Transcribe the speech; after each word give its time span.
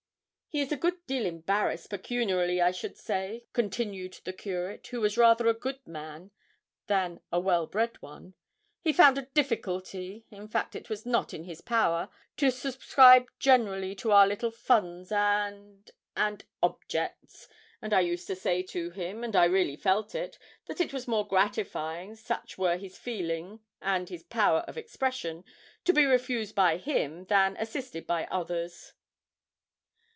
'He 0.53 0.59
is 0.59 0.73
a 0.73 0.75
good 0.75 1.05
deal 1.07 1.25
embarrassed 1.25 1.89
pecuniarily, 1.89 2.59
I 2.59 2.71
should 2.71 2.97
say,' 2.97 3.45
continued 3.53 4.19
the 4.25 4.33
curate, 4.33 4.85
who 4.87 4.99
was 4.99 5.17
rather 5.17 5.47
a 5.47 5.53
good 5.53 5.79
man 5.87 6.31
than 6.87 7.21
a 7.31 7.37
very 7.37 7.45
well 7.45 7.67
bred 7.67 8.01
one. 8.01 8.33
'He 8.81 8.91
found 8.91 9.17
a 9.17 9.27
difficulty 9.33 10.25
in 10.29 10.49
fact 10.49 10.75
it 10.75 10.89
was 10.89 11.05
not 11.05 11.33
in 11.33 11.45
his 11.45 11.61
power 11.61 12.09
to 12.35 12.51
subscribe 12.51 13.29
generally 13.39 13.95
to 13.95 14.11
our 14.11 14.27
little 14.27 14.51
funds, 14.51 15.09
and 15.09 15.89
and 16.17 16.43
objects, 16.61 17.47
and 17.81 17.93
I 17.93 18.01
used 18.01 18.27
to 18.27 18.35
say 18.35 18.61
to 18.61 18.89
him, 18.89 19.23
and 19.23 19.37
I 19.37 19.45
really 19.45 19.77
felt 19.77 20.13
it, 20.13 20.37
that 20.65 20.81
it 20.81 20.91
was 20.91 21.07
more 21.07 21.25
gratifying, 21.25 22.15
such 22.15 22.57
were 22.57 22.75
his 22.75 22.97
feeling 22.97 23.61
and 23.81 24.09
his 24.09 24.23
power 24.23 24.65
of 24.67 24.77
expression, 24.77 25.45
to 25.85 25.93
be 25.93 26.03
refused 26.03 26.55
by 26.55 26.75
him 26.75 27.23
than 27.27 27.55
assisted 27.57 28.05
by 28.05 28.25
others.' 28.25 28.91